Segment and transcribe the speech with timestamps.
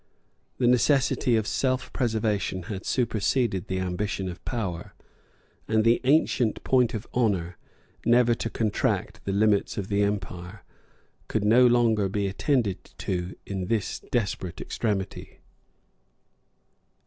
[0.57, 4.95] The necessity of self preservation had superseded the ambition of power;
[5.67, 7.55] and the ancient point of honor,
[8.03, 10.63] never to contract the limits of the empire,
[11.27, 15.41] could no longer be attended to in this desperate extremity.